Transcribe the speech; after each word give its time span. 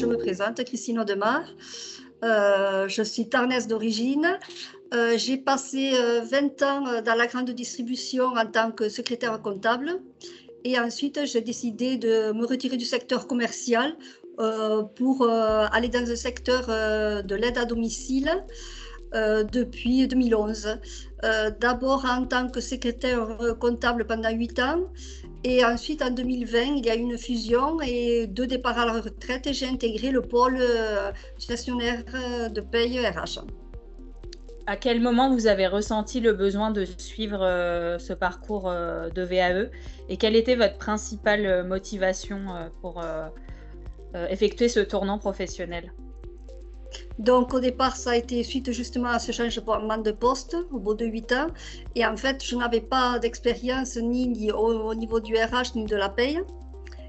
je 0.00 0.06
me 0.06 0.16
présente, 0.16 0.64
Christine 0.64 0.98
Audemars. 0.98 1.48
Euh, 2.24 2.88
je 2.88 3.02
suis 3.02 3.28
tarnaise 3.28 3.66
d'origine. 3.66 4.38
Euh, 4.94 5.18
j'ai 5.18 5.36
passé 5.36 5.92
20 5.92 6.62
ans 6.62 7.02
dans 7.02 7.14
la 7.14 7.26
grande 7.26 7.50
distribution 7.50 8.24
en 8.24 8.46
tant 8.46 8.72
que 8.72 8.88
secrétaire 8.88 9.40
comptable. 9.42 10.00
Et 10.64 10.78
ensuite, 10.78 11.26
j'ai 11.26 11.42
décidé 11.42 11.98
de 11.98 12.32
me 12.32 12.46
retirer 12.46 12.78
du 12.78 12.84
secteur 12.84 13.26
commercial 13.26 13.96
pour 14.96 15.28
aller 15.28 15.88
dans 15.88 16.10
un 16.10 16.16
secteur 16.16 16.66
de 17.22 17.34
l'aide 17.34 17.58
à 17.58 17.66
domicile 17.66 18.30
depuis 19.12 20.06
2011. 20.08 20.78
D'abord 21.60 22.04
en 22.04 22.24
tant 22.26 22.48
que 22.48 22.60
secrétaire 22.60 23.36
comptable 23.58 24.06
pendant 24.06 24.30
8 24.30 24.58
ans 24.60 24.80
et 25.42 25.64
ensuite, 25.64 26.02
en 26.02 26.10
2020, 26.10 26.76
il 26.76 26.86
y 26.86 26.90
a 26.90 26.96
eu 26.96 27.00
une 27.00 27.16
fusion 27.16 27.80
et 27.80 28.26
deux 28.26 28.46
départs 28.46 28.78
à 28.78 28.84
la 28.84 29.00
retraite 29.00 29.46
et 29.46 29.54
j'ai 29.54 29.66
intégré 29.66 30.10
le 30.10 30.20
pôle 30.20 30.58
euh, 30.60 31.12
gestionnaire 31.38 32.04
euh, 32.14 32.50
de 32.50 32.60
paye 32.60 33.00
RH. 33.00 33.40
À 34.66 34.76
quel 34.76 35.00
moment 35.00 35.32
vous 35.32 35.46
avez 35.46 35.66
ressenti 35.66 36.20
le 36.20 36.34
besoin 36.34 36.70
de 36.70 36.84
suivre 36.84 37.42
euh, 37.42 37.98
ce 37.98 38.12
parcours 38.12 38.70
de 38.70 39.22
VAE 39.22 39.70
et 40.10 40.18
quelle 40.18 40.36
était 40.36 40.56
votre 40.56 40.76
principale 40.76 41.64
motivation 41.64 42.70
pour 42.82 43.02
effectuer 44.28 44.68
ce 44.68 44.80
tournant 44.80 45.18
professionnel? 45.18 45.90
Donc 47.18 47.54
au 47.54 47.60
départ, 47.60 47.96
ça 47.96 48.10
a 48.10 48.16
été 48.16 48.42
suite 48.42 48.72
justement 48.72 49.10
à 49.10 49.18
ce 49.18 49.32
changement 49.32 49.98
de 49.98 50.10
poste 50.10 50.56
au 50.72 50.78
bout 50.78 50.94
de 50.94 51.06
8 51.06 51.32
ans. 51.32 51.48
Et 51.94 52.06
en 52.06 52.16
fait, 52.16 52.42
je 52.44 52.56
n'avais 52.56 52.80
pas 52.80 53.18
d'expérience 53.18 53.96
ni 53.96 54.50
au, 54.52 54.94
niveau 54.94 55.20
du 55.20 55.34
RH 55.36 55.76
ni 55.76 55.84
de 55.84 55.96
la 55.96 56.08
paye. 56.08 56.40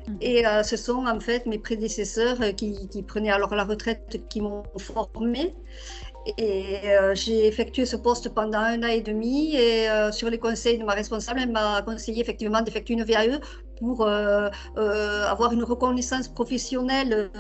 Mhm. 0.08 0.18
Et 0.22 0.46
euh, 0.46 0.64
ce 0.64 0.78
sont 0.78 1.06
en 1.06 1.20
fait 1.20 1.46
mes 1.46 1.60
prédécesseurs 1.60 2.40
qui, 2.56 2.88
qui, 2.90 3.04
prenaient 3.04 3.32
alors 3.32 3.56
la 3.56 3.64
retraite 3.64 4.22
qui 4.30 4.42
m'ont 4.42 4.64
formé. 4.78 5.56
Et 6.38 6.78
euh, 6.86 7.16
j'ai 7.16 7.48
effectué 7.48 7.86
ce 7.86 7.96
poste 7.96 8.30
pendant 8.30 8.60
un 8.60 8.84
an 8.84 8.88
et 8.88 9.02
demi 9.02 9.56
et 9.56 9.90
euh, 9.90 10.12
sur 10.12 10.30
les 10.30 10.38
conseils 10.38 10.78
de 10.78 10.84
ma 10.84 10.94
responsable, 10.94 11.40
elle 11.42 11.52
m'a 11.52 11.82
conseillé 11.82 12.22
effectivement 12.22 12.62
d'effectuer 12.62 12.94
une 12.94 13.04
VAE 13.04 13.40
pour 13.82 14.06
euh, 14.06 14.50
avoir 14.76 15.54
une 15.54 15.64
reconnaissance 15.64 16.28
professionnelle 16.28 17.32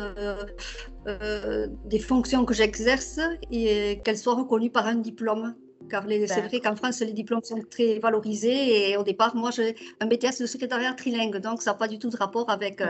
des 1.85 1.99
fonctions 1.99 2.43
que 2.45 2.53
j'exerce 2.53 3.19
et 3.51 4.01
qu'elles 4.03 4.17
soient 4.17 4.35
reconnues 4.35 4.71
par 4.71 4.87
un 4.87 4.95
diplôme. 4.95 5.55
Car 5.89 6.03
c'est 6.07 6.41
vrai 6.47 6.59
qu'en 6.59 6.75
France, 6.75 7.01
les 7.01 7.13
diplômes 7.21 7.43
sont 7.43 7.61
très 7.69 7.99
valorisés 7.99 8.89
et 8.89 8.97
au 8.97 9.03
départ, 9.03 9.35
moi, 9.35 9.51
j'ai 9.51 9.75
un 9.99 10.07
BTS 10.07 10.37
de 10.41 10.45
secrétariat 10.45 10.93
trilingue, 10.93 11.37
donc 11.37 11.61
ça 11.61 11.71
n'a 11.71 11.77
pas 11.77 11.87
du 11.87 11.99
tout 11.99 12.09
de 12.09 12.17
rapport 12.17 12.49
avec 12.49 12.81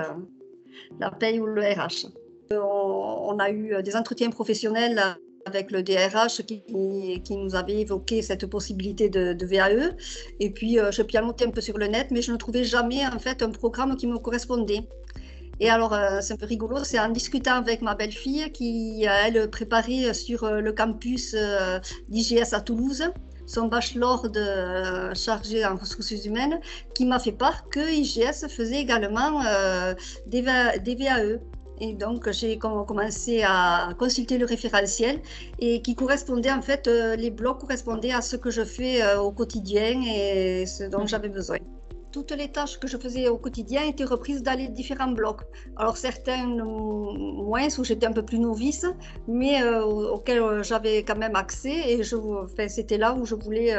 la 1.00 1.12
paye 1.12 1.40
ou 1.40 1.46
le 1.46 1.62
RH. 1.62 2.08
On, 2.52 3.38
a 3.40 3.50
eu 3.50 3.82
des 3.82 3.96
entretiens 3.96 4.30
professionnels 4.30 5.02
avec 5.46 5.72
le 5.72 5.84
DRH 5.84 6.42
qui, 6.44 7.36
nous 7.36 7.56
avait 7.56 7.82
évoqué 7.82 8.22
cette 8.22 8.46
possibilité 8.46 9.10
de, 9.10 9.46
VAE. 9.46 9.96
Et 10.40 10.50
puis, 10.52 10.80
euh, 10.80 10.92
je 10.92 11.02
pianotais 11.02 11.46
un 11.46 11.52
peu 11.52 11.62
sur 11.62 11.78
le 11.78 11.88
net, 11.88 12.08
mais 12.12 12.22
je 12.22 12.32
ne 12.32 12.38
trouvais 12.38 12.64
jamais 12.64 13.06
en 13.08 13.20
fait 13.20 13.42
un 13.42 13.50
programme 13.50 13.96
qui 13.96 14.08
me 14.08 14.18
correspondait. 14.18 14.88
Et 15.60 15.70
alors, 15.70 15.94
euh, 15.94 16.20
c'est 16.22 16.34
un 16.34 16.38
peu 16.38 16.46
rigolo, 16.46 16.84
c'est 16.84 17.00
en 17.00 17.10
discutant 17.10 17.56
avec 17.56 17.82
ma 17.82 17.94
belle-fille 17.96 18.52
qui, 18.52 19.06
elle, 19.06 19.50
préparait 19.50 20.14
sur 20.14 20.44
euh, 20.44 20.60
le 20.60 20.74
campus 20.74 21.36
d'IGS 22.10 22.54
à 22.54 22.62
Toulouse 22.62 23.04
son 23.48 23.68
bachelor 23.68 24.30
de 24.30 25.14
chargé 25.14 25.66
en 25.66 25.76
ressources 25.76 26.12
humaines, 26.24 26.62
qui 26.96 27.04
m'a 27.06 27.20
fait 27.20 27.34
part 27.34 27.68
que 27.68 27.82
IGS 27.82 28.48
faisait 28.48 28.80
également 28.80 29.44
des 30.26 30.42
VAE. 30.42 31.40
Et 31.84 31.94
donc, 31.94 32.30
j'ai 32.30 32.60
commencé 32.60 33.42
à 33.44 33.96
consulter 33.98 34.38
le 34.38 34.46
référentiel 34.46 35.20
et 35.58 35.82
qui 35.82 35.96
correspondait, 35.96 36.52
en 36.52 36.62
fait, 36.62 36.88
euh, 36.88 37.16
les 37.16 37.32
blocs 37.32 37.60
correspondaient 37.60 38.12
à 38.12 38.22
ce 38.22 38.36
que 38.36 38.52
je 38.52 38.64
fais 38.64 39.02
euh, 39.02 39.20
au 39.20 39.32
quotidien 39.32 40.00
et 40.06 40.68
ce 40.68 40.84
dont 40.84 41.08
j'avais 41.08 41.30
besoin. 41.30 41.58
Toutes 42.12 42.34
les 42.34 42.50
tâches 42.52 42.78
que 42.78 42.88
je 42.88 42.98
faisais 42.98 43.30
au 43.30 43.38
quotidien 43.38 43.82
étaient 43.84 44.04
reprises 44.04 44.44
dans 44.44 44.56
les 44.56 44.68
différents 44.68 45.14
blocs. 45.14 45.42
Alors, 45.76 45.98
certains 45.98 46.46
moins, 46.46 47.68
où 47.80 47.84
j'étais 47.84 48.06
un 48.06 48.12
peu 48.12 48.24
plus 48.24 48.38
novice, 48.38 48.86
mais 49.28 49.64
euh, 49.64 49.84
auxquels 49.84 50.64
j'avais 50.64 51.04
quand 51.04 51.18
même 51.18 51.36
accès. 51.36 51.94
Et 51.94 52.04
je, 52.04 52.16
enfin, 52.16 52.68
c'était 52.68 53.00
là 53.00 53.16
où 53.16 53.26
je 53.26 53.34
voulais. 53.34 53.76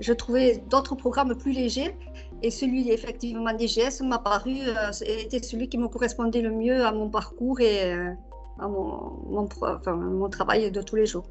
je 0.00 0.12
trouvais 0.12 0.60
d'autres 0.70 0.96
programmes 0.96 1.36
plus 1.36 1.52
légers 1.52 1.94
et 2.42 2.50
celui 2.50 2.90
effectivement 2.90 3.52
DGS 3.52 4.02
m'a 4.02 4.18
paru 4.18 4.56
euh, 4.66 4.90
était 5.06 5.42
celui 5.42 5.68
qui 5.68 5.78
me 5.78 5.88
correspondait 5.88 6.42
le 6.42 6.50
mieux 6.50 6.84
à 6.84 6.92
mon 6.92 7.08
parcours 7.08 7.60
et 7.60 7.92
euh, 7.92 8.10
à 8.58 8.68
mon, 8.68 10.28
travail 10.28 10.70
de 10.70 10.82
tous 10.82 10.96
les 10.96 11.06
jours. 11.06 11.26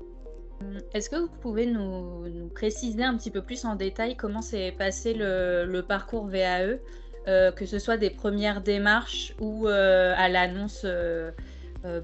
Hum, 0.62 0.80
est-ce 0.94 1.10
que 1.10 1.18
vous 1.18 1.30
pouvez 1.42 1.66
nous, 1.66 2.50
préciser 2.56 3.04
un 3.04 3.18
petit 3.18 3.32
peu 3.32 3.42
plus 3.42 3.66
en 3.66 3.76
détail 3.76 4.16
comment 4.16 4.42
s'est 4.42 4.74
passé 4.78 5.14
le, 5.14 5.82
parcours 5.82 6.28
VAE, 6.28 6.80
euh, 7.28 7.52
que 7.52 7.66
ce 7.66 7.78
soit 7.78 7.98
des 7.98 8.10
premières 8.10 8.62
démarches 8.62 9.36
ou 9.40 9.68
à 9.68 10.30
l'annonce 10.30 10.86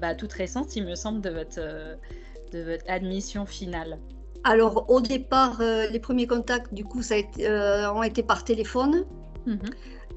bah, 0.00 0.14
toute 0.14 0.32
récente, 0.32 0.76
il 0.76 0.84
me 0.84 0.94
semble, 0.94 1.20
de 1.20 1.30
votre 1.30 2.90
admission 2.90 3.46
finale? 3.46 3.98
Alors, 4.44 4.88
au 4.88 5.00
départ, 5.00 5.58
euh, 5.60 5.86
les 5.90 5.98
premiers 5.98 6.26
contacts, 6.26 6.72
du 6.72 6.84
coup, 6.84 7.02
ça 7.02 7.16
euh, 7.40 7.90
ont 7.92 8.02
été 8.02 8.22
par 8.22 8.44
téléphone. 8.44 9.04
Mhm. 9.46 9.58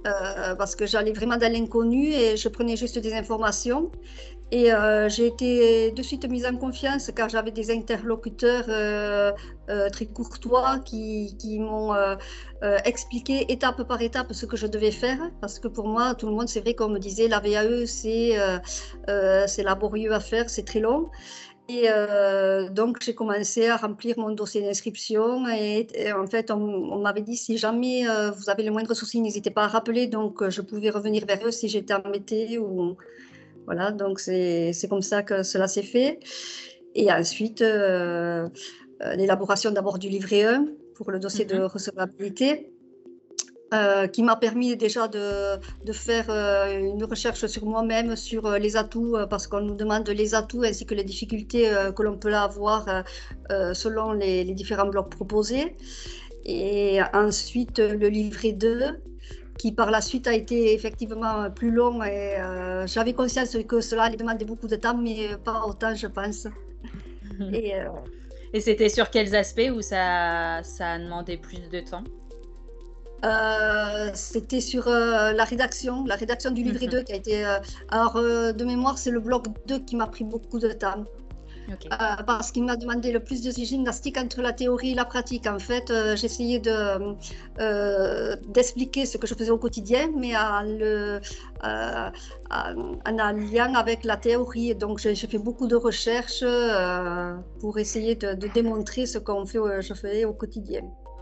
Euh, 0.08 0.56
parce 0.56 0.76
que 0.76 0.88
j'allais 0.88 1.12
vraiment 1.12 1.38
dans 1.38 1.52
l'inconnu 1.52 2.08
et 2.08 2.36
je 2.36 2.50
prenais 2.50 2.76
juste 2.76 2.98
des 2.98 3.14
informations. 3.14 3.92
Et 4.54 4.70
j'ai 5.08 5.28
été 5.28 5.92
de 5.92 6.04
suite 6.04 6.28
mise 6.28 6.46
en 6.46 6.58
confiance 6.58 7.10
car 7.16 7.30
j'avais 7.30 7.52
des 7.52 7.72
interlocuteurs 7.72 8.66
très 9.94 10.08
courtois 10.08 10.80
qui, 10.80 11.38
qui 11.38 11.58
m'ont 11.60 11.94
expliqué 12.84 13.50
étape 13.50 13.84
par 13.84 14.02
étape 14.02 14.34
ce 14.34 14.46
que 14.46 14.58
je 14.58 14.68
devais 14.68 14.92
faire. 14.92 15.20
Parce 15.40 15.58
que 15.58 15.70
pour 15.70 15.88
moi, 15.88 16.16
tout 16.16 16.28
le 16.28 16.34
monde, 16.34 16.50
c'est 16.50 16.60
vrai 16.60 16.74
qu'on 16.74 16.90
me 16.90 17.00
disait 17.00 17.30
la 17.30 17.40
VAE, 17.40 17.86
c'est 17.86 19.64
laborieux 19.64 20.12
à 20.12 20.20
faire, 20.20 20.50
c'est 20.50 20.66
très 20.66 20.82
long. 20.82 21.10
Et 21.70 21.90
euh, 21.90 22.70
donc, 22.70 22.98
j'ai 23.02 23.16
commencé 23.16 23.68
à 23.68 23.78
remplir 23.78 24.18
mon 24.18 24.32
dossier 24.32 24.62
d'inscription. 24.62 25.48
Et, 25.48 25.88
en 26.14 26.28
fait, 26.28 26.52
on, 26.52 27.00
m'avait 27.00 27.22
dit 27.22 27.38
si 27.38 27.58
jamais 27.58 28.08
euh, 28.10 28.32
vous 28.32 28.50
avez 28.50 28.64
le 28.64 28.72
moindre 28.72 28.94
souci, 28.94 29.22
n'hésitez 29.22 29.52
pas 29.52 29.66
à 29.66 29.68
rappeler. 29.68 30.08
Donc, 30.08 30.42
euh, 30.42 30.50
je 30.50 30.62
pouvais 30.62 30.90
revenir 30.90 31.26
vers 31.26 31.46
eux 31.46 31.52
si 31.52 31.70
j'étais 31.70 31.94
embêtée. 31.94 32.58
Ou... 32.58 32.98
Voilà, 33.66 33.92
donc 33.92 34.20
c'est 34.20 34.74
comme 34.90 35.02
ça 35.02 35.24
que 35.24 35.44
cela 35.44 35.68
s'est 35.68 35.84
fait. 35.84 36.20
Et 36.96 37.12
ensuite, 37.12 37.62
l'élaboration 37.62 39.72
d'abord 39.72 39.98
du 39.98 40.10
livret 40.10 40.44
1 40.44 40.66
pour 40.96 41.12
le 41.12 41.20
dossier 41.20 41.46
de 41.46 41.56
mhm. 41.56 41.66
recevabilité. 41.66 42.74
Euh, 43.74 44.06
qui 44.08 44.22
m'a 44.22 44.36
permis 44.36 44.76
déjà 44.76 45.08
de, 45.08 45.58
de 45.86 45.94
faire 45.94 46.26
euh, 46.30 46.78
une 46.78 47.06
recherche 47.06 47.46
sur 47.46 47.66
moi-même, 47.66 48.18
sur 48.18 48.46
euh, 48.46 48.58
les 48.58 48.76
atouts, 48.76 49.16
parce 49.30 49.48
qu'on 49.48 49.62
nous 49.62 49.76
demande 49.76 50.10
les 50.10 50.36
atouts 50.36 50.64
ainsi 50.64 50.86
que 50.86 50.94
les 50.94 51.06
difficultés 51.06 51.72
que 51.96 52.04
l'on 52.04 52.18
peut 52.18 52.36
avoir 52.36 52.86
selon 53.74 54.12
les, 54.12 54.44
les, 54.44 54.54
différents 54.54 54.88
blocs 54.88 55.10
proposés. 55.10 55.78
Et 56.44 57.00
ensuite, 57.14 57.80
le 57.80 58.10
livret 58.10 58.52
2, 58.52 59.02
qui 59.58 59.72
par 59.72 59.90
la 59.90 60.02
suite 60.02 60.28
a 60.28 60.34
été 60.34 60.74
effectivement 60.74 61.50
plus 61.50 61.72
long. 61.72 62.04
Et 62.04 62.36
j'avais 62.88 63.14
conscience 63.14 63.56
que 63.70 63.80
cela 63.80 64.04
allait 64.04 64.18
demander 64.18 64.44
beaucoup 64.44 64.68
de 64.68 64.76
temps, 64.76 64.98
mais 64.98 65.38
pas 65.46 65.64
autant, 65.66 65.96
je 65.96 66.08
pense. 66.08 66.46
et, 67.54 67.76
et 68.52 68.60
c'était 68.60 68.90
sur 68.90 69.10
quels 69.10 69.34
aspects 69.34 69.72
où 69.74 69.82
ça, 69.82 70.62
ça 70.64 70.92
a 70.94 71.00
demandé 71.00 71.38
plus 71.38 71.70
de 71.70 71.80
temps? 71.80 72.04
Euh, 73.24 74.10
c'était 74.14 74.62
sur 74.62 74.88
euh, 74.88 75.32
la 75.32 75.44
rédaction, 75.44 76.06
la 76.06 76.16
rédaction 76.16 76.52
du 76.52 76.64
livret 76.64 76.88
2 76.88 76.98
mhm. 77.00 77.04
qui 77.04 77.14
a 77.14 77.16
été. 77.16 77.46
Euh, 77.46 77.60
alors, 77.90 78.16
de 78.16 78.64
mémoire, 78.64 78.98
c'est 78.98 79.12
le 79.12 79.20
bloc 79.20 79.46
2 79.68 79.80
qui 79.80 79.96
m'a 79.96 80.08
pris 80.08 80.24
beaucoup 80.24 80.60
de 80.60 80.72
temps. 80.72 81.06
parce 82.26 82.52
qu'il 82.52 82.66
m'a 82.66 82.76
demandé 82.76 83.12
le 83.12 83.22
plus 83.22 83.42
de 83.44 83.52
gymnastique 83.52 84.18
entre 84.18 84.42
la 84.42 84.52
théorie 84.52 84.92
et 84.92 84.96
la 84.96 85.06
pratique. 85.06 85.46
En 85.48 85.60
fait, 85.60 85.94
j'essayais 86.16 86.60
de, 86.60 86.80
d'expliquer 88.52 89.06
ce 89.06 89.18
que 89.18 89.28
je 89.28 89.36
faisais 89.36 89.52
au 89.52 89.60
quotidien, 89.60 90.10
mais 90.18 90.36
en, 90.36 90.64
le, 90.64 91.22
en, 91.64 93.32
lien 93.54 93.74
avec 93.76 94.04
la 94.04 94.18
théorie. 94.18 94.76
Donc, 94.76 94.98
j'ai, 95.00 95.16
fait 95.16 95.38
beaucoup 95.38 95.68
de 95.68 95.76
recherches 95.76 96.44
pour 97.60 97.78
essayer 97.78 98.16
de, 98.16 98.34
de 98.34 98.48
démontrer 98.48 99.06
ce 99.06 99.20
qu'on 99.20 99.46
fait, 99.46 99.60
je 99.82 99.94
faisais 99.94 100.26
au 100.26 100.34
quotidien 100.34 100.82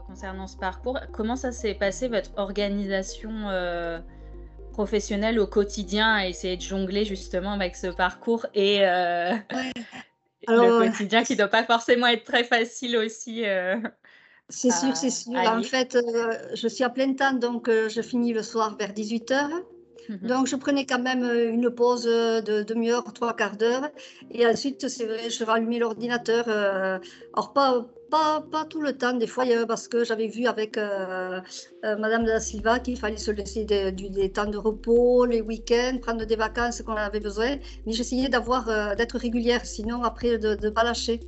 concernant 0.09 0.47
ce 0.47 0.57
parcours. 0.57 0.97
Comment 1.13 1.35
ça 1.35 1.51
s'est 1.51 1.75
passé, 1.75 2.07
votre 2.07 2.31
organisation 2.37 3.29
euh, 3.49 3.99
professionnelle 4.73 5.39
au 5.39 5.45
quotidien, 5.45 6.11
à 6.15 6.27
essayer 6.27 6.57
de 6.57 6.61
jongler 6.61 7.05
justement 7.05 7.53
avec 7.53 7.75
ce 7.75 7.87
parcours 7.87 8.47
et 8.55 8.79
euh, 8.87 9.35
le 10.47 10.79
quotidien 10.79 11.23
qui 11.23 11.33
ne 11.33 11.37
doit 11.37 11.47
pas 11.47 11.63
forcément 11.63 12.07
être 12.07 12.23
très 12.23 12.43
facile 12.43 12.97
aussi 12.97 13.45
euh, 13.45 13.75
C'est 14.49 14.71
sûr, 14.71 14.95
c'est 14.97 15.11
sûr. 15.11 15.33
En 15.35 15.61
fait, 15.61 15.95
je 16.53 16.67
suis 16.67 16.83
à 16.83 16.89
plein 16.89 17.13
temps, 17.13 17.33
donc 17.33 17.69
je 17.69 18.01
finis 18.01 18.33
le 18.33 18.41
soir 18.41 18.75
vers 18.77 18.91
18h. 18.91 19.47
Mhm. 20.09 20.27
Donc, 20.27 20.47
je 20.47 20.55
prenais 20.55 20.87
quand 20.87 20.99
même 20.99 21.23
une 21.23 21.69
pause 21.69 22.05
de 22.05 22.63
demi-heure, 22.63 23.03
trois 23.13 23.35
quarts 23.35 23.57
d'heure. 23.57 23.89
Et 24.31 24.45
ensuite, 24.47 24.87
c'est 24.89 25.05
vrai, 25.05 25.29
je 25.29 25.43
rallumais 25.43 25.77
l'ordinateur. 25.77 26.45
Euh, 26.47 26.97
alors, 27.35 27.53
pas, 27.53 27.85
pas, 28.09 28.41
pas, 28.51 28.65
tout 28.65 28.81
le 28.81 28.93
temps, 28.97 29.13
des 29.13 29.27
fois, 29.27 29.45
parce 29.67 29.87
que 29.87 30.03
j'avais 30.03 30.27
vu 30.27 30.45
avec 30.47 30.77
euh, 30.77 31.39
Madame 31.83 32.23
de 32.23 32.29
la 32.29 32.39
Silva 32.39 32.79
qu'il 32.79 32.97
fallait 32.97 33.17
se 33.17 33.31
laisser 33.31 33.65
des, 33.65 33.91
des, 33.91 34.31
temps 34.31 34.45
de 34.49 34.57
repos, 34.57 35.25
les 35.25 35.41
week-ends, 35.41 35.97
prendre 36.01 36.25
des 36.25 36.35
vacances 36.35 36.81
qu'on 36.81 36.95
avait 36.95 37.19
besoin. 37.19 37.57
Mais 37.85 37.93
j'essayais 37.93 38.29
d'avoir, 38.29 38.95
d'être 38.95 39.17
régulière, 39.17 39.65
sinon 39.65 40.03
après, 40.03 40.37
de 40.37 40.57
ne 40.61 40.69
pas 40.69 40.83
lâcher. 40.83 41.19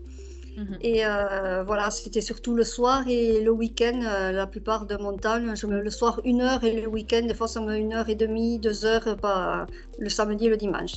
Mhm. 0.58 0.78
Et 0.82 1.06
euh, 1.06 1.64
voilà, 1.64 1.90
c'était 1.92 2.22
surtout 2.22 2.56
le 2.56 2.64
soir 2.64 3.08
et 3.08 3.42
le 3.42 3.52
week-end, 3.52 4.02
euh, 4.04 4.32
la 4.32 4.48
plupart 4.48 4.86
de 4.86 4.98
mon 4.98 5.18
temps, 5.18 5.40
je 5.56 5.66
me, 5.66 5.82
le 5.82 5.90
soir 5.90 6.20
une 6.26 6.42
heure 6.42 6.64
et 6.64 6.82
le 6.82 6.88
week-end, 6.88 7.22
des 7.26 7.34
fois 7.34 7.48
ça 7.48 7.62
me 7.62 7.76
une 7.78 7.94
heure 7.94 8.10
et 8.10 8.16
demie, 8.16 8.60
deux 8.60 8.86
heures, 8.86 9.06
le 9.98 10.10
samedi 10.10 10.48
et 10.48 10.50
le 10.50 10.58
dimanche. 10.58 10.96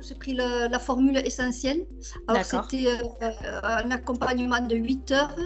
J'ai 0.00 0.14
pris 0.14 0.34
la 0.34 0.78
formule 0.78 1.18
essentielle. 1.18 1.86
Alors 2.28 2.44
c'était 2.44 2.86
euh, 2.86 3.60
un 3.62 3.90
accompagnement 3.90 4.60
de 4.60 4.76
8 4.76 5.10
heures, 5.12 5.36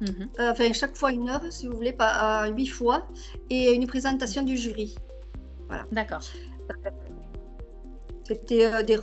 mhm. 0.00 0.28
enfin 0.38 0.72
chaque 0.72 0.96
fois 0.96 1.12
une 1.12 1.28
heure 1.28 1.42
si 1.50 1.66
vous 1.66 1.76
voulez, 1.76 1.92
pas 1.92 2.48
huit 2.48 2.68
fois, 2.68 3.06
et 3.50 3.72
une 3.72 3.86
présentation 3.86 4.42
du 4.42 4.56
jury. 4.56 4.94
Voilà. 5.68 5.84
D'accord. 5.92 6.20
C'était 8.24 8.66
euh, 8.66 8.82
des 8.82 8.98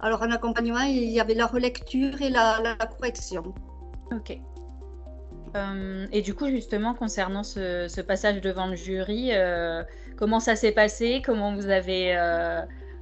alors 0.00 0.22
en 0.22 0.30
accompagnement, 0.30 0.80
il 0.80 1.10
y 1.10 1.20
avait 1.20 1.34
la 1.34 1.46
relecture 1.46 2.20
et 2.20 2.30
la, 2.30 2.76
correction. 2.98 3.54
Ok. 4.12 4.38
Euh, 5.56 6.06
et 6.12 6.20
du 6.20 6.34
coup, 6.34 6.48
justement, 6.48 6.94
concernant 6.94 7.42
ce, 7.42 8.00
passage 8.00 8.40
devant 8.40 8.66
le 8.66 8.76
jury, 8.76 9.30
euh, 9.32 9.82
comment 10.16 10.40
ça 10.40 10.56
s'est 10.56 10.72
passé? 10.72 11.22
Comment 11.24 11.54
vous 11.54 11.68
avez 11.68 12.14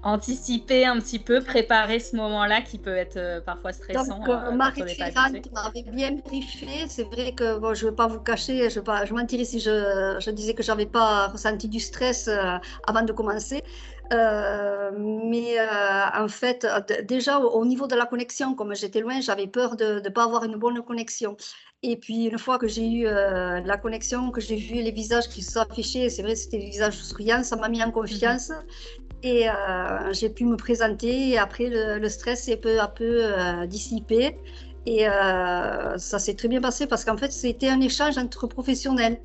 anticipé 0.02 0.84
un 0.84 0.99
petit 0.99 1.19
peu, 1.19 1.43
préparé 1.43 2.00
ce 2.00 2.16
moment-là 2.16 2.60
qui 2.62 2.78
peut 2.78 2.96
être 2.96 3.43
parfois 3.44 3.72
stressant 3.72 4.19
Donc, 4.19 4.56
ma 4.56 4.70
référente 4.70 5.50
m'avait 5.52 5.82
bien 5.84 6.12
briefé. 6.25 6.87
C'est 6.88 7.04
vrai 7.04 7.32
que 7.34 7.58
bon, 7.58 7.75
je 7.75 7.84
ne 7.87 7.90
vais 7.90 7.96
pas 7.96 8.08
vous 8.08 8.20
cacher, 8.20 8.69
je, 8.70 8.81
je 8.81 9.14
mentirais 9.14 9.44
si 9.44 9.60
je, 9.60 10.16
je 10.20 10.31
disais 10.31 10.54
que 10.54 10.62
je 10.62 10.70
n'avais 10.70 10.87
pas 10.87 11.28
ressenti 11.28 11.69
du 11.69 11.81
stress 11.81 12.28
avant 12.87 13.02
de 13.02 13.12
commencer. 13.12 13.62
Euh, 14.12 14.90
mais 14.96 15.58
euh, 15.58 15.64
en 16.14 16.28
fait, 16.28 16.66
déjà 17.04 17.38
au 17.38 17.64
niveau 17.64 17.87
de 17.87 17.94
la 17.94 18.06
connexion, 18.06 18.54
comme 18.54 18.75
j'étais 18.75 19.00
loin, 19.00 19.20
j'avais 19.20 19.46
peur 19.46 19.76
de 19.76 20.00
ne 20.00 20.08
pas 20.08 20.25
avoir 20.25 20.44
une 20.44 20.56
bonne 20.56 20.82
connexion. 20.82 21.37
Et 21.82 21.96
puis 21.96 22.26
une 22.26 22.38
fois 22.38 22.58
que 22.58 22.69
j'ai 22.69 22.87
eu 22.87 23.06
euh, 23.06 23.60
la 23.60 23.76
connexion, 23.76 24.31
que 24.31 24.40
j'ai 24.40 24.56
vu 24.56 24.75
les 24.75 24.93
visages 24.93 25.28
qui 25.28 25.43
se 25.43 25.52
sont 25.52 25.60
affichés, 25.60 26.10
c'est 26.10 26.22
vrai, 26.22 26.37
c'était 26.37 26.58
des 26.58 26.66
visages 26.66 26.94
souriants, 26.94 27.43
ça 27.43 27.56
m'a 27.56 27.69
mis 27.69 27.82
en 27.82 27.90
confiance. 27.90 28.50
Mhm. 28.50 28.56
Et 29.25 29.46
j'ai 30.10 30.31
pu 30.31 30.44
me 30.44 30.56
présenter. 30.56 31.28
Et 31.28 31.38
après, 31.38 31.69
le, 31.70 32.08
stress 32.08 32.43
s'est 32.43 32.56
peu 32.56 32.81
à 32.81 32.88
peu 32.88 33.22
dissipé. 33.69 34.37
Et 34.84 35.05
ça 35.05 36.19
s'est 36.19 36.34
très 36.34 36.48
bien 36.48 36.60
passé 36.60 36.88
parce 36.88 37.05
qu'en 37.05 37.16
fait, 37.16 37.31
c'était 37.31 37.69
un 37.69 37.81
échange 37.81 38.19
entre 38.19 38.48
professionnels. 38.48 39.20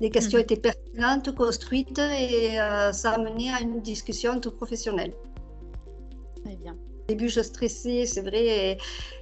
Les 0.00 0.10
questions 0.10 0.38
mhm. 0.38 0.44
étaient 0.44 0.56
pertinentes, 0.56 1.34
construites 1.34 1.98
et 1.98 2.60
euh, 2.60 2.92
ça 2.92 3.12
a 3.12 3.18
mené 3.18 3.50
à 3.52 3.60
une 3.60 3.80
discussion 3.80 4.40
tout 4.40 4.52
professionnelle. 4.52 5.12
Très 6.44 6.56
bien. 6.56 6.76
Au 7.10 7.14
début, 7.14 7.30
je 7.30 7.40
stressais, 7.40 8.04
c'est 8.04 8.20
vrai, 8.20 8.76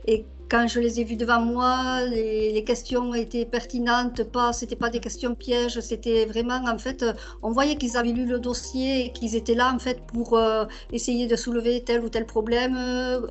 et, 0.09 0.27
quand 0.51 0.67
je 0.67 0.81
les 0.81 1.01
ai 1.01 1.05
vus 1.05 1.15
devant 1.15 1.41
moi, 1.41 2.05
les, 2.05 2.65
questions 2.65 3.15
étaient 3.15 3.45
pertinentes, 3.45 4.25
pas, 4.25 4.53
c'était 4.53 4.75
pas 4.75 4.91
des 4.91 4.99
questions 4.99 5.37
pièges, 5.37 5.79
c'était 5.79 6.25
vraiment, 6.25 6.61
en 6.67 6.79
fait, 6.79 7.05
on 7.45 7.53
voyait 7.53 7.77
qu'ils 7.77 7.97
avaient 7.97 8.11
lu 8.11 8.27
le 8.27 8.41
dossier 8.41 9.13
qu'ils 9.13 9.37
étaient 9.37 9.55
là, 9.55 9.73
en 9.73 9.79
fait, 9.79 10.01
pour 10.05 10.37
euh, 10.37 10.65
essayer 10.93 11.29
de 11.29 11.37
soulever 11.37 11.85
tel 11.85 12.01
ou 12.03 12.09
tel 12.09 12.27
problème. 12.27 12.77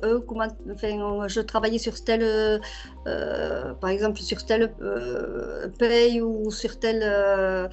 eux, 0.02 0.20
comment, 0.20 0.48
enfin, 0.72 1.28
je 1.28 1.40
travaillais 1.42 1.78
sur 1.78 2.02
tel, 2.02 2.22
euh, 2.22 3.74
par 3.74 3.90
exemple, 3.90 4.20
sur 4.20 4.42
tel 4.46 4.74
euh, 4.80 5.68
paye 5.78 6.22
ou 6.22 6.50
sur 6.50 6.78
tel 6.78 7.68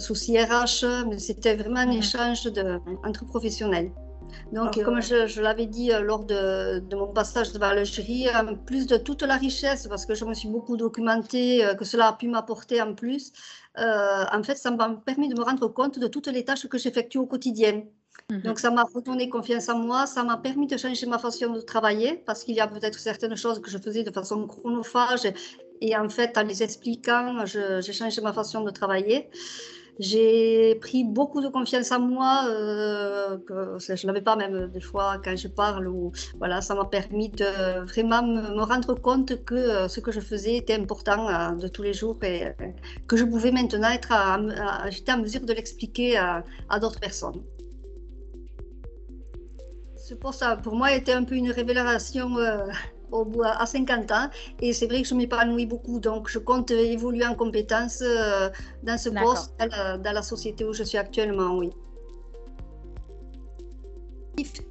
souci 0.00 0.36
RH, 0.36 0.84
mais 1.08 1.20
c'était 1.20 1.54
vraiment 1.54 1.80
un 1.80 1.94
mmh. 1.94 2.02
échange 2.02 2.42
de, 2.44 2.80
entre 3.04 3.24
professionnels. 3.24 3.92
Donc, 4.52 4.82
comme 4.82 5.00
je, 5.02 5.40
l'avais 5.40 5.66
dit 5.66 5.92
euh, 5.92 6.00
lors 6.00 6.24
de, 6.24 6.82
mon 6.94 7.08
passage 7.08 7.52
devant 7.52 7.72
le 7.72 7.84
jury, 7.84 8.28
en 8.30 8.54
plus 8.54 8.86
de 8.86 8.96
toute 8.96 9.22
la 9.22 9.36
richesse, 9.36 9.86
parce 9.88 10.06
que 10.06 10.14
je 10.14 10.24
me 10.24 10.34
suis 10.34 10.48
beaucoup 10.48 10.76
documentée, 10.76 11.64
euh, 11.64 11.74
que 11.74 11.84
cela 11.84 12.08
a 12.08 12.12
pu 12.14 12.28
m'apporter 12.28 12.80
en 12.80 12.94
plus, 12.94 13.32
euh, 13.78 14.24
en 14.32 14.42
fait, 14.42 14.56
ça 14.56 14.70
m'a 14.70 14.88
permis 15.04 15.28
de 15.28 15.38
me 15.38 15.44
rendre 15.44 15.68
compte 15.68 15.98
de 15.98 16.06
toutes 16.06 16.28
les 16.28 16.44
tâches 16.44 16.66
que 16.66 16.78
j'effectue 16.78 17.18
au 17.18 17.26
quotidien. 17.26 17.82
Mhm. 18.30 18.42
Donc, 18.42 18.58
ça 18.58 18.70
m'a 18.70 18.84
redonné 18.84 19.28
confiance 19.28 19.68
en 19.68 19.78
moi, 19.78 20.06
ça 20.06 20.24
m'a 20.24 20.36
permis 20.36 20.66
de 20.66 20.76
changer 20.76 21.06
ma 21.06 21.18
façon 21.18 21.52
de 21.52 21.60
travailler, 21.60 22.22
parce 22.26 22.44
qu'il 22.44 22.54
y 22.54 22.60
a 22.60 22.66
peut-être 22.66 22.98
certaines 22.98 23.36
choses 23.36 23.60
que 23.60 23.70
je 23.70 23.78
faisais 23.78 24.02
de 24.02 24.10
façon 24.10 24.46
chronophage, 24.46 25.30
et 25.80 25.96
en 25.96 26.08
fait, 26.08 26.36
en 26.36 26.42
les 26.42 26.62
expliquant, 26.62 27.44
j'ai 27.46 27.92
changé 27.92 28.20
ma 28.20 28.32
façon 28.32 28.62
de 28.62 28.70
travailler. 28.70 29.30
J'ai 29.98 30.76
pris 30.76 31.02
beaucoup 31.02 31.40
de 31.40 31.48
confiance 31.48 31.90
en 31.90 31.98
moi, 31.98 32.44
euh, 32.48 33.36
que 33.38 33.78
je 33.78 34.06
n'avais 34.06 34.20
pas 34.20 34.36
même 34.36 34.68
des 34.68 34.80
fois 34.80 35.20
quand 35.24 35.34
je 35.36 35.48
parle. 35.48 35.88
Ou, 35.88 36.12
voilà, 36.38 36.60
ça 36.60 36.76
m'a 36.76 36.84
permis 36.84 37.30
de 37.30 37.80
vraiment 37.84 38.22
me, 38.22 38.62
rendre 38.62 38.94
compte 38.94 39.44
que 39.44 39.54
euh, 39.56 39.88
ce 39.88 39.98
que 39.98 40.12
je 40.12 40.20
faisais 40.20 40.56
était 40.56 40.74
important 40.74 41.28
euh, 41.28 41.56
de 41.56 41.66
tous 41.66 41.82
les 41.82 41.94
jours 41.94 42.16
et 42.22 42.54
que 43.08 43.16
je 43.16 43.24
pouvais 43.24 43.50
maintenant 43.50 43.90
être, 43.90 44.12
j'étais 44.90 45.12
en 45.12 45.18
mesure 45.18 45.40
de 45.40 45.52
l'expliquer 45.52 46.16
à, 46.16 46.44
à 46.68 46.78
d'autres 46.78 47.00
personnes. 47.00 47.42
Ce 49.96 50.14
poste, 50.14 50.44
pour 50.62 50.76
moi, 50.76 50.92
était 50.92 51.12
un 51.12 51.24
peu 51.24 51.34
une 51.34 51.50
révélation 51.50 52.36
au 53.12 53.24
bout 53.24 53.42
à 53.44 53.66
50 53.66 54.10
ans. 54.12 54.28
Et 54.60 54.72
c'est 54.72 54.86
vrai 54.86 55.02
que 55.02 55.08
je 55.08 55.14
m'épanouis 55.14 55.66
beaucoup. 55.66 56.00
Donc, 56.00 56.28
je 56.28 56.38
compte 56.38 56.70
évoluer 56.70 57.26
en 57.26 57.34
compétences 57.34 58.02
euh, 58.02 58.48
dans 58.82 58.98
ce 58.98 59.10
poste, 59.10 59.54
dans 59.58 60.12
la 60.12 60.22
société 60.22 60.64
où 60.64 60.72
je 60.72 60.84
suis 60.84 60.98
actuellement, 60.98 61.56
oui 61.56 61.70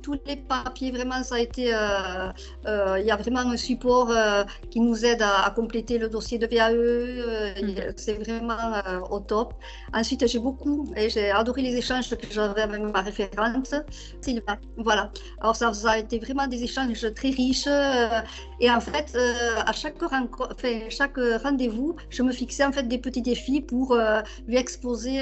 tous 0.02 0.18
les 0.26 0.36
papiers, 0.36 0.92
vraiment, 0.92 1.24
ça 1.24 1.36
a 1.36 1.40
été. 1.40 1.74
Euh, 1.74 2.30
euh, 2.66 3.00
il 3.00 3.06
y 3.06 3.12
a 3.12 3.16
vraiment 3.16 3.40
un 3.40 3.58
support 3.58 4.10
euh, 4.10 4.44
qui 4.70 4.80
nous 4.80 5.06
aide 5.06 5.22
à, 5.22 5.52
compléter 5.56 5.98
le 5.98 6.10
dossier 6.10 6.38
de 6.38 6.48
VAE. 6.48 6.74
Mhm. 7.62 7.94
C'est 7.98 8.18
vraiment 8.24 8.58
au 9.10 9.20
top. 9.20 9.54
Ensuite, 9.94 10.28
j'ai 10.28 10.40
beaucoup, 10.40 10.92
et 10.96 11.10
j'ai 11.10 11.32
adoré 11.32 11.62
les 11.62 11.76
échanges 11.76 12.10
que 12.10 12.28
j'avais 12.32 12.62
avec 12.62 12.82
ma 12.82 13.02
référente, 13.02 13.74
Sylvain. 14.22 14.58
Voilà. 14.78 15.12
Alors, 15.42 15.56
ça, 15.56 15.72
a 15.86 15.98
été 15.98 16.20
vraiment 16.20 16.48
des 16.48 16.64
échanges 16.64 17.06
très 17.14 17.30
riches. 17.30 17.68
Et 18.60 18.72
en 18.72 18.80
fait, 18.82 19.16
à 19.16 19.72
chaque, 19.72 20.02
rendez-vous, 21.44 21.96
je 22.10 22.24
me 22.24 22.32
fixais 22.32 22.66
en 22.66 22.72
fait 22.72 22.84
des 22.84 22.98
petits 22.98 23.22
défis 23.22 23.62
pour 23.62 23.98
lui 24.48 24.58
exposer 24.58 25.22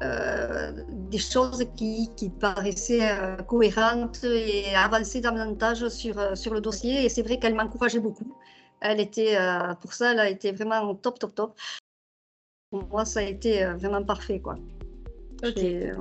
des 0.00 1.18
choses 1.18 1.64
qui, 1.76 2.10
qui 2.16 2.30
paraissaient 2.30 3.36
cohérente 3.46 4.24
et 4.24 4.74
avancer 4.74 5.20
davantage 5.20 5.88
sur, 5.88 6.18
euh, 6.18 6.34
sur 6.34 6.54
le 6.54 6.60
dossier. 6.60 7.04
Et 7.04 7.08
c'est 7.08 7.22
vrai 7.22 7.38
qu'elle 7.38 7.54
m'encourageait 7.54 8.00
beaucoup. 8.00 8.36
Elle 8.80 9.00
était, 9.00 9.36
euh, 9.36 9.74
pour 9.74 9.92
ça, 9.92 10.12
elle 10.12 10.20
a 10.20 10.28
été 10.28 10.52
vraiment 10.52 10.94
top, 10.94 11.18
top, 11.18 11.34
top. 11.34 11.58
Pour 12.70 12.84
moi, 12.88 13.04
ça 13.04 13.20
a 13.20 13.24
été 13.24 13.64
euh, 13.64 13.74
vraiment 13.74 14.02
parfait, 14.04 14.40
quoi. 14.40 14.56
Ok, 15.42 15.54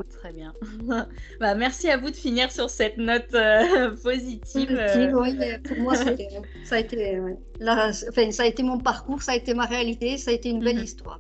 très 0.10 0.34
bien. 0.34 0.54
bah, 1.40 1.56
merci 1.56 1.90
à 1.90 1.98
vous 1.98 2.10
de 2.10 2.16
finir 2.16 2.52
sur 2.52 2.70
cette 2.70 2.98
note 2.98 3.34
euh, 3.34 3.96
positive. 4.04 4.72
Euh. 4.72 5.12
Euh, 5.12 5.58
pour 5.64 5.78
moi, 5.78 5.96
ça 6.66 6.76
a, 6.76 6.80
été, 6.80 7.22
enfin, 7.62 8.32
ça 8.32 8.44
a 8.44 8.46
été 8.46 8.64
mon 8.64 8.80
parcours, 8.80 9.22
ça 9.22 9.32
a 9.34 9.36
été 9.36 9.54
ma 9.54 9.66
réalité, 9.66 10.18
ça 10.18 10.32
a 10.32 10.34
été 10.34 10.50
une 10.50 10.64
belle 10.64 10.78
mhm. 10.78 10.84
histoire. 10.84 11.20